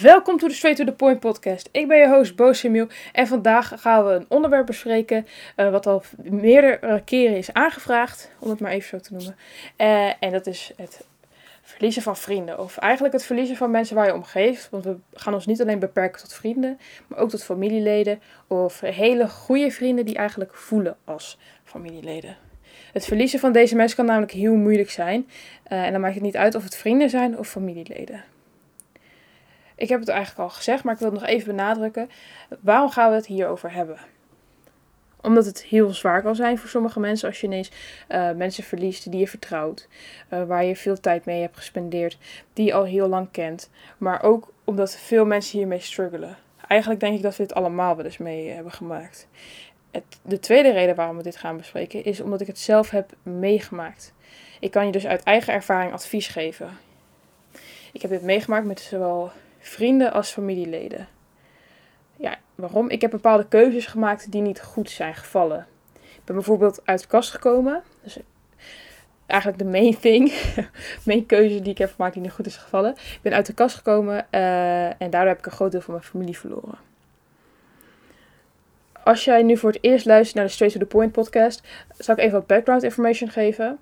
[0.00, 1.68] Welkom to the Straight to the Point podcast.
[1.72, 5.26] Ik ben je host Bo Semiel en vandaag gaan we een onderwerp bespreken
[5.56, 9.36] uh, wat al meerdere keren is aangevraagd, om het maar even zo te noemen.
[9.78, 11.04] Uh, en dat is het
[11.62, 12.58] verliezen van vrienden.
[12.58, 14.70] Of eigenlijk het verliezen van mensen waar je om geeft.
[14.70, 18.20] Want we gaan ons niet alleen beperken tot vrienden, maar ook tot familieleden.
[18.46, 22.36] Of hele goede vrienden die eigenlijk voelen als familieleden.
[22.92, 25.28] Het verliezen van deze mensen kan namelijk heel moeilijk zijn.
[25.72, 28.24] Uh, en dan maakt het niet uit of het vrienden zijn of familieleden.
[29.80, 32.10] Ik heb het eigenlijk al gezegd, maar ik wil het nog even benadrukken.
[32.60, 33.98] Waarom gaan we het hierover hebben?
[35.20, 37.70] Omdat het heel zwaar kan zijn voor sommige mensen als je ineens
[38.08, 39.88] uh, mensen verliest die je vertrouwt,
[40.30, 42.18] uh, waar je veel tijd mee hebt gespendeerd,
[42.52, 43.70] die je al heel lang kent.
[43.98, 46.36] Maar ook omdat veel mensen hiermee struggelen.
[46.66, 49.28] Eigenlijk denk ik dat we dit allemaal wel eens mee hebben gemaakt.
[49.90, 53.12] Het, de tweede reden waarom we dit gaan bespreken is omdat ik het zelf heb
[53.22, 54.12] meegemaakt.
[54.58, 56.78] Ik kan je dus uit eigen ervaring advies geven.
[57.92, 61.08] Ik heb dit meegemaakt met zowel vrienden als familieleden.
[62.16, 62.88] Ja, waarom?
[62.88, 65.66] Ik heb bepaalde keuzes gemaakt die niet goed zijn gevallen.
[65.92, 67.82] Ik ben bijvoorbeeld uit de kast gekomen.
[68.02, 68.18] Dus
[69.26, 70.32] eigenlijk de main thing.
[71.06, 72.90] main keuze die ik heb gemaakt die niet goed is gevallen.
[72.90, 75.94] Ik ben uit de kast gekomen uh, en daardoor heb ik een groot deel van
[75.94, 76.78] mijn familie verloren.
[79.04, 81.62] Als jij nu voor het eerst luistert naar de Straight to the Point podcast,
[81.98, 83.78] zal ik even wat background information geven.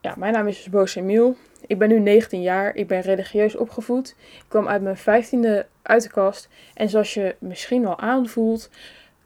[0.00, 1.36] Ja, mijn naam is dus Bo Emiel.
[1.66, 2.74] Ik ben nu 19 jaar.
[2.74, 4.16] Ik ben religieus opgevoed.
[4.18, 6.48] Ik kwam uit mijn 15e uit de kast.
[6.74, 8.70] En zoals je misschien wel aanvoelt,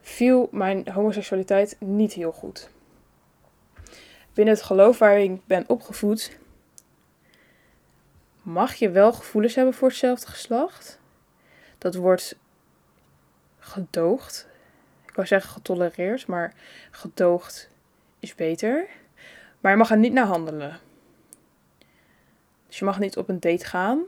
[0.00, 2.68] viel mijn homoseksualiteit niet heel goed.
[4.34, 6.38] Binnen het geloof waar ik ben opgevoed,
[8.42, 10.98] mag je wel gevoelens hebben voor hetzelfde geslacht.
[11.78, 12.36] Dat wordt
[13.58, 14.46] gedoogd.
[15.06, 16.54] Ik wou zeggen getolereerd, maar
[16.90, 17.68] gedoogd
[18.18, 18.86] is beter.
[19.60, 20.78] Maar je mag er niet naar handelen.
[22.74, 24.02] Dus je mag niet op een date gaan.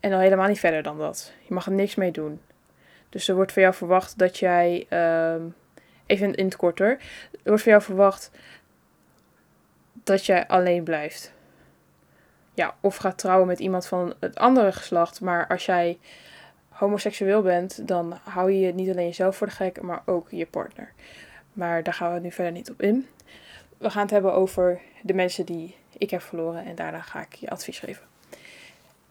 [0.00, 1.32] En al helemaal niet verder dan dat.
[1.42, 2.40] Je mag er niks mee doen.
[3.08, 4.86] Dus er wordt van jou verwacht dat jij.
[4.90, 5.44] Uh,
[6.06, 6.90] even in het korter.
[7.32, 8.30] Er wordt van jou verwacht
[9.92, 11.32] dat jij alleen blijft.
[12.54, 15.20] Ja, of gaat trouwen met iemand van het andere geslacht.
[15.20, 15.98] Maar als jij
[16.68, 20.92] homoseksueel bent, dan hou je niet alleen jezelf voor de gek, maar ook je partner.
[21.52, 23.08] Maar daar gaan we nu verder niet op in.
[23.78, 27.34] We gaan het hebben over de mensen die ik heb verloren en daarna ga ik
[27.34, 28.02] je advies geven.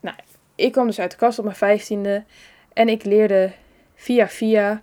[0.00, 0.16] Nou,
[0.54, 2.24] ik kwam dus uit de kast op mijn vijftiende
[2.72, 3.52] en ik leerde
[3.94, 4.82] via via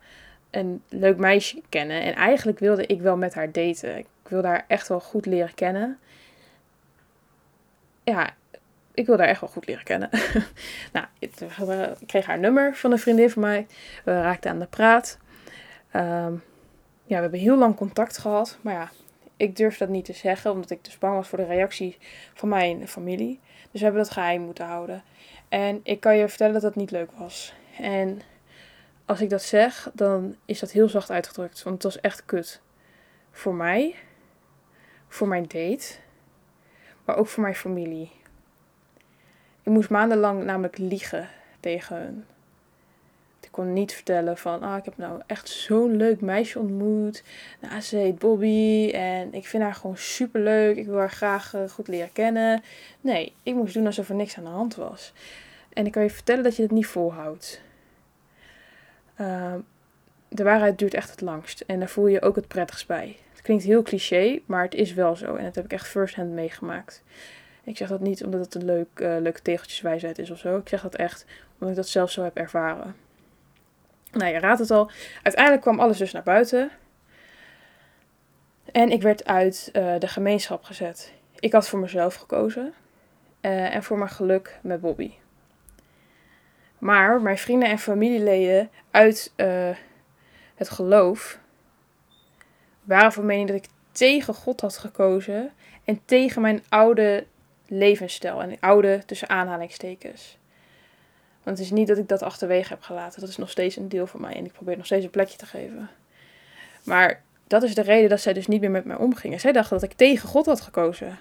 [0.50, 2.01] een leuk meisje kennen.
[2.01, 3.97] En eigenlijk wilde ik wel met haar daten.
[3.97, 6.00] Ik wilde haar echt wel goed leren kennen.
[8.03, 8.29] Ja,
[8.94, 10.09] ik wilde haar echt wel goed leren kennen.
[10.94, 11.31] nou, ik
[12.06, 13.67] kreeg haar nummer van een vriendin van mij.
[14.03, 15.17] We raakten aan de praat.
[15.96, 16.44] Um,
[17.03, 18.57] ja, we hebben heel lang contact gehad.
[18.62, 18.90] Maar ja,
[19.38, 21.98] ik durf dat niet te zeggen, omdat ik dus bang was voor de reactie
[22.34, 23.40] van mijn familie.
[23.72, 25.03] Dus we hebben dat geheim moeten houden.
[25.50, 27.53] En ik kan je vertellen dat dat niet leuk was.
[27.80, 28.22] En
[29.06, 31.64] als ik dat zeg, dan is dat heel zacht uitgedrukt.
[31.64, 32.62] Want het was echt kut.
[33.31, 33.96] Voor mij,
[35.08, 35.96] voor mijn date,
[37.06, 38.12] maar ook voor mijn familie.
[39.64, 42.26] Ik moest maandenlang namelijk liegen tegen hun.
[43.57, 47.23] Kon niet vertellen van, ah, ik heb nou echt zo'n leuk meisje ontmoet.
[47.62, 50.78] Nou, ze heet Bobby en ik vind haar gewoon super leuk.
[50.78, 52.63] Ik wil haar graag uh, goed leren kennen.
[53.01, 55.13] Nee, ik moest doen alsof er niks aan de hand was.
[55.73, 57.62] En ik kan je vertellen dat je het niet volhoudt.
[59.22, 59.53] Uh,
[60.28, 63.16] de waarheid duurt echt het langst en daar voel je ook het prettigst bij.
[63.31, 66.16] Het klinkt heel cliché, maar het is wel zo en dat heb ik echt first
[66.16, 67.03] hand meegemaakt.
[67.63, 70.57] Ik zeg dat niet omdat het een leuk, uh, leuke tegeltjeswijsheid is of zo.
[70.57, 73.06] Ik zeg dat echt omdat ik dat zelf zo heb ervaren.
[74.12, 74.91] Nou, je raadt het al.
[75.23, 76.72] Uiteindelijk kwam alles dus naar buiten.
[78.72, 81.13] En ik werd uit uh, de gemeenschap gezet.
[81.40, 82.73] Ik had voor mezelf gekozen.
[83.41, 85.12] Uh, en voor mijn geluk met Bobby.
[86.78, 89.69] Maar mijn vrienden en familieleden uit uh,
[90.56, 91.40] het geloof
[92.84, 95.51] waren van mening dat ik tegen God had gekozen.
[95.84, 97.25] En tegen mijn oude
[97.67, 98.41] levensstijl.
[98.41, 100.38] En oude tussen aanhalingstekens.
[101.47, 103.20] Want het is niet dat ik dat achterwege heb gelaten.
[103.20, 104.34] Dat is nog steeds een deel van mij.
[104.34, 105.90] En ik probeer nog steeds een plekje te geven.
[106.84, 109.40] Maar dat is de reden dat zij dus niet meer met mij omgingen.
[109.40, 111.20] Zij dachten dat ik tegen God had gekozen.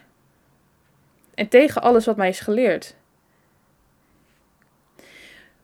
[1.35, 2.95] En tegen alles wat mij is geleerd.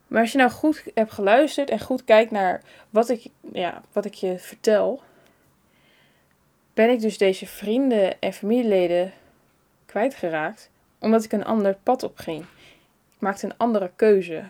[0.06, 4.05] Maar als je nou goed hebt geluisterd en goed kijkt naar wat ik, ja, wat
[4.05, 5.03] ik je vertel,
[6.75, 9.12] ben ik dus deze vrienden en familieleden
[9.87, 12.44] kwijtgeraakt omdat ik een ander pad opging
[13.23, 14.45] maakte een andere keuze.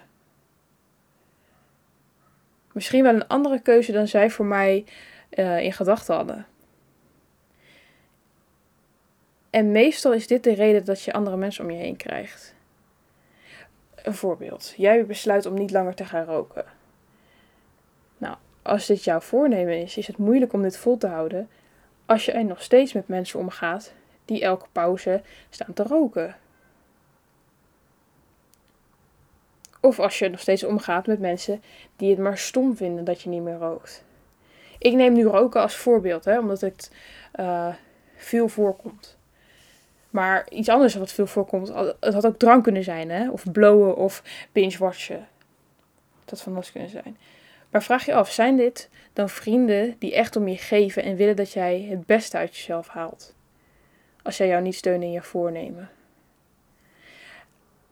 [2.73, 4.85] Misschien wel een andere keuze dan zij voor mij
[5.31, 6.47] uh, in gedachten hadden.
[9.51, 12.55] En meestal is dit de reden dat je andere mensen om je heen krijgt.
[13.95, 14.75] een voorbeeld.
[14.77, 16.65] Jij besluit om niet langer te gaan roken.
[18.19, 21.49] Nou, als dit jouw voornemen is, is het moeilijk om dit vol te houden
[22.07, 23.93] als je er nog steeds met mensen omgaat
[24.25, 26.37] die elke pauze staan te roken.
[29.82, 31.62] Of als je nog steeds omgaat met mensen
[31.96, 34.05] die het maar stom vinden dat je niet meer rookt.
[34.79, 36.90] Ik neem nu roken als voorbeeld, hè, omdat het
[37.40, 37.75] uh,
[38.17, 39.17] veel voorkomt.
[40.11, 43.31] Maar iets anders wat veel voorkomt, het had ook drank kunnen zijn, hè?
[43.31, 45.29] of blowen of binge-watchen.
[46.25, 47.17] Dat van alles kunnen zijn.
[47.70, 51.37] Maar vraag je af, zijn dit dan vrienden die echt om je geven en willen
[51.37, 53.35] dat jij het beste uit jezelf haalt?
[54.23, 55.90] Als jij jou niet steunen in je voornemen.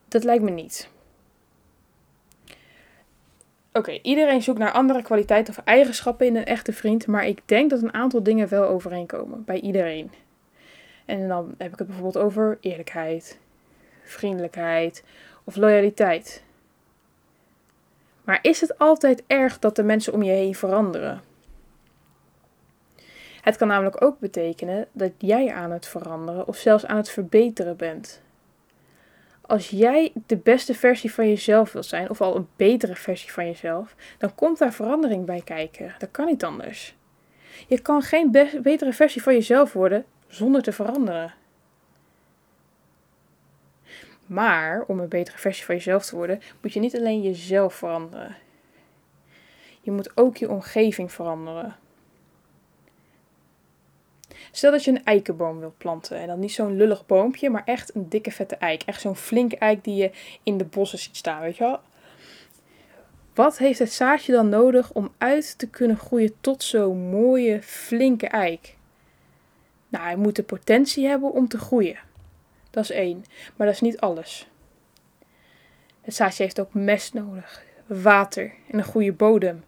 [0.08, 0.88] Dat lijkt me niet.
[3.72, 7.70] Oké, iedereen zoekt naar andere kwaliteiten of eigenschappen in een echte vriend, maar ik denk
[7.70, 10.10] dat een aantal dingen wel overeenkomen bij iedereen.
[11.04, 13.38] En dan heb ik het bijvoorbeeld over eerlijkheid,
[14.02, 15.04] vriendelijkheid
[15.44, 16.42] of loyaliteit.
[18.24, 21.20] Maar is het altijd erg dat de mensen om je heen veranderen?
[23.40, 27.76] Het kan namelijk ook betekenen dat jij aan het veranderen of zelfs aan het verbeteren
[27.76, 28.22] bent.
[29.50, 33.46] Als jij de beste versie van jezelf wilt zijn, of al een betere versie van
[33.46, 35.94] jezelf, dan komt daar verandering bij kijken.
[35.98, 36.96] Dat kan niet anders.
[37.66, 38.30] Je kan geen
[38.62, 41.34] betere versie van jezelf worden zonder te veranderen.
[44.26, 48.36] Maar om een betere versie van jezelf te worden, moet je niet alleen jezelf veranderen.
[49.80, 51.76] Je moet ook je omgeving veranderen.
[54.50, 56.18] Stel dat je een eikenboom wilt planten.
[56.18, 58.82] En dan niet zo'n lullig boompje, maar echt een dikke vette eik.
[58.82, 60.10] Echt zo'n flinke eik die je
[60.42, 61.80] in de bossen ziet staan, weet je wel.
[63.34, 68.26] Wat heeft het zaadje dan nodig om uit te kunnen groeien tot zo'n mooie, flinke
[68.26, 68.76] eik?
[69.88, 71.98] Nou, hij moet de potentie hebben om te groeien.
[72.70, 73.24] Dat is één.
[73.56, 74.48] Maar dat is niet alles.
[76.00, 79.64] Het zaadje heeft ook mest nodig, water en een goede bodem.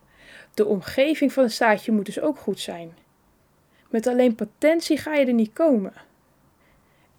[0.54, 2.92] De omgeving van het zaadje moet dus ook goed zijn.
[3.92, 5.92] Met alleen potentie ga je er niet komen.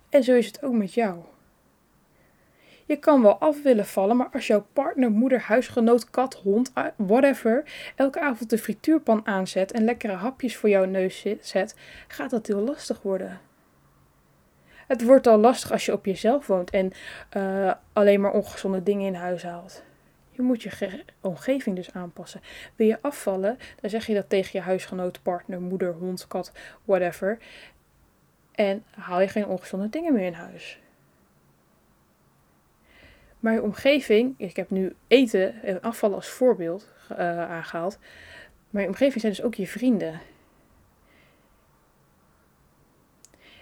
[0.10, 1.18] En zo is het ook met jou.
[2.86, 7.64] Je kan wel af willen vallen, maar als jouw partner, moeder, huisgenoot, kat, hond, whatever,
[7.96, 11.76] elke avond de frituurpan aanzet en lekkere hapjes voor jouw neus zet,
[12.08, 13.40] gaat dat heel lastig worden.
[14.88, 16.92] Het wordt al lastig als je op jezelf woont en
[17.38, 19.84] uh, alleen maar ongezonde dingen in huis haalt.
[20.34, 22.42] Je moet je omgeving dus aanpassen.
[22.76, 26.52] Wil je afvallen, dan zeg je dat tegen je huisgenoot, partner, moeder, hond, kat,
[26.86, 27.38] whatever.
[28.52, 30.80] En haal je geen ongezonde dingen meer in huis.
[33.40, 37.18] Maar je omgeving, ik heb nu eten en afvallen als voorbeeld uh,
[37.52, 38.00] aangehaald.
[38.70, 40.22] Maar je omgeving zijn dus ook je vrienden.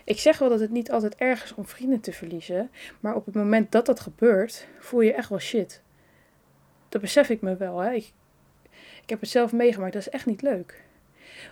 [0.04, 3.26] Ik zeg wel dat het niet altijd erg is om vrienden te verliezen, maar op
[3.26, 5.82] het moment dat dat gebeurt, voel je echt wel shit.
[6.92, 7.80] Dat besef ik me wel.
[7.80, 7.92] Hè.
[7.92, 8.12] Ik,
[9.04, 10.84] ik heb het zelf meegemaakt, dat is echt niet leuk.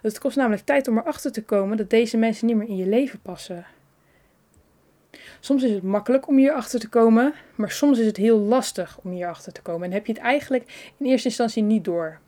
[0.01, 2.88] het kost namelijk tijd om erachter te komen dat deze mensen niet meer in je
[2.88, 3.65] leven passen.
[5.39, 9.00] Soms is het makkelijk om hier achter te komen, maar soms is het heel lastig
[9.03, 9.88] om hier achter te komen.
[9.88, 12.19] En heb je het eigenlijk in eerste instantie niet door.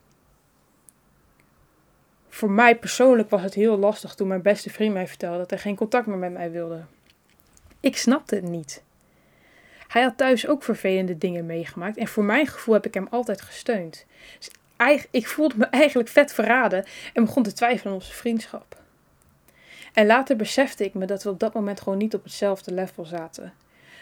[2.30, 5.60] Voor mij persoonlijk was het heel lastig toen mijn beste vriend mij vertelde dat hij
[5.60, 6.84] geen contact meer met mij wilde.
[7.80, 8.84] Ik snapte het niet.
[9.92, 13.42] Hij had thuis ook vervelende dingen meegemaakt en voor mijn gevoel heb ik hem altijd
[13.42, 14.06] gesteund.
[14.38, 14.50] Dus
[15.12, 18.82] ik voelde me eigenlijk vet verraden en begon te twijfelen aan onze vriendschap.
[19.94, 23.06] En later besefte ik me dat we op dat moment gewoon niet op hetzelfde level
[23.06, 23.54] zaten.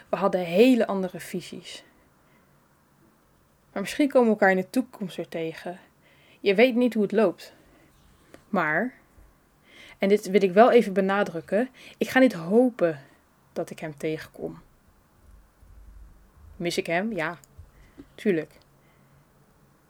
[0.10, 1.84] We hadden hele andere visies.
[3.72, 5.79] Maar misschien komen we elkaar in de toekomst weer tegen.
[6.39, 7.53] Je weet niet hoe het loopt.
[8.50, 8.93] Maar,
[9.98, 13.00] en dit wil ik wel even benadrukken, ik ga niet hopen
[13.53, 14.62] dat ik hem tegenkom.
[16.60, 17.13] Mis ik hem?
[17.16, 17.38] Ja,
[18.16, 18.51] tuurlijk.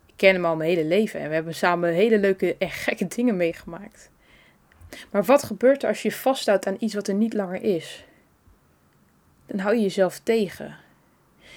[0.06, 3.08] Ik ken hem al mijn hele leven en we hebben samen hele leuke en gekke
[3.08, 4.10] dingen meegemaakt.
[5.12, 8.06] Maar wat gebeurt er als je vasthoudt aan iets wat er niet langer is?
[9.46, 10.76] Dan hou je jezelf tegen.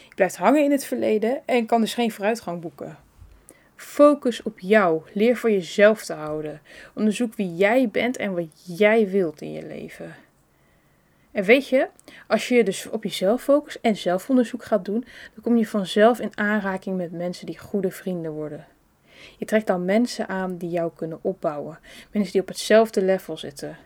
[0.09, 2.99] Je blijft hangen in het verleden en kan dus geen vooruitgang boeken.
[3.77, 5.03] Focus op jou.
[5.13, 6.61] Leer voor jezelf te houden.
[6.95, 10.15] Onderzoek wie jij bent en wat jij wilt in je leven.
[11.33, 11.89] En weet je,
[12.27, 16.39] als je dus op jezelf focust en zelfonderzoek gaat doen, dan kom je vanzelf in
[16.39, 18.67] aanraking met mensen die goede vrienden worden.
[19.39, 21.79] Je trekt dan mensen aan die jou kunnen opbouwen.
[22.11, 23.77] Mensen die op hetzelfde level zitten.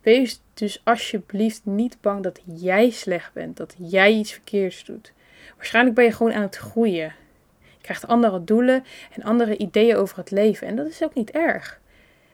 [0.00, 5.12] Wees dus alsjeblieft niet bang dat jij slecht bent, dat jij iets verkeerds doet.
[5.56, 7.14] Waarschijnlijk ben je gewoon aan het groeien.
[7.60, 10.66] Je krijgt andere doelen en andere ideeën over het leven.
[10.66, 11.80] En dat is ook niet erg.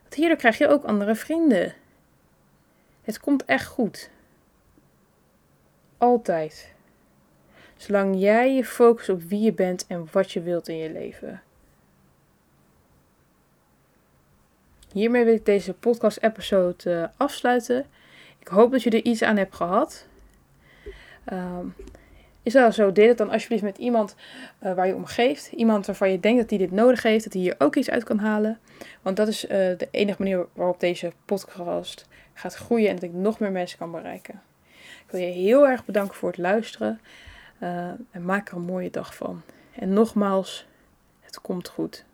[0.03, 1.75] Want hierdoor krijg je ook andere vrienden.
[3.11, 4.11] Het komt echt goed.
[5.99, 6.75] Altijd.
[7.77, 11.43] Zolang jij je focust op wie je bent en wat je wilt in je leven.
[14.93, 17.87] Hiermee wil ik deze podcast-episode uh, afsluiten.
[18.39, 20.07] Ik hoop dat je er iets aan hebt gehad.
[21.33, 21.75] Um,
[22.43, 22.93] is dat zo?
[22.93, 24.15] Deel het dan alsjeblieft met iemand
[24.63, 25.53] uh, waar je om geeft.
[25.53, 28.05] Iemand waarvan je denkt dat hij dit nodig heeft, dat hij hier ook iets uit
[28.05, 28.59] kan halen.
[29.03, 32.09] Want dat is uh, de enige manier waarop deze podcast
[32.41, 34.43] gaat groeien en dat ik nog meer mensen kan bereiken.
[35.05, 37.01] Ik wil je heel erg bedanken voor het luisteren
[37.63, 39.43] uh, en maak er een mooie dag van.
[39.75, 40.67] En nogmaals,
[41.21, 42.05] het komt goed.